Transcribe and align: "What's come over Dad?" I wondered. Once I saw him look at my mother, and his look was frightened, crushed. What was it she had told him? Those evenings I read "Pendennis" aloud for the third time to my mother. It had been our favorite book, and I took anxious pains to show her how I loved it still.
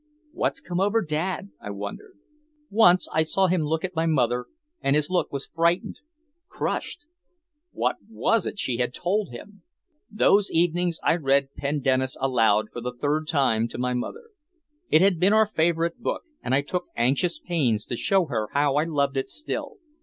"What's 0.31 0.59
come 0.61 0.79
over 0.79 1.03
Dad?" 1.05 1.51
I 1.61 1.69
wondered. 1.69 2.17
Once 2.71 3.07
I 3.13 3.21
saw 3.21 3.45
him 3.45 3.61
look 3.61 3.83
at 3.85 3.95
my 3.95 4.07
mother, 4.07 4.47
and 4.81 4.95
his 4.95 5.11
look 5.11 5.31
was 5.31 5.45
frightened, 5.45 5.99
crushed. 6.47 7.01
What 7.71 7.97
was 8.09 8.47
it 8.47 8.57
she 8.57 8.77
had 8.77 8.95
told 8.95 9.29
him? 9.29 9.61
Those 10.09 10.49
evenings 10.51 10.99
I 11.03 11.17
read 11.17 11.53
"Pendennis" 11.53 12.17
aloud 12.19 12.69
for 12.73 12.81
the 12.81 12.95
third 12.99 13.27
time 13.27 13.67
to 13.67 13.77
my 13.77 13.93
mother. 13.93 14.31
It 14.89 15.01
had 15.03 15.19
been 15.19 15.33
our 15.33 15.45
favorite 15.45 15.99
book, 15.99 16.23
and 16.41 16.55
I 16.55 16.61
took 16.61 16.87
anxious 16.95 17.37
pains 17.37 17.85
to 17.85 17.95
show 17.95 18.25
her 18.25 18.47
how 18.53 18.77
I 18.77 18.85
loved 18.85 19.17
it 19.17 19.29
still. 19.29 19.77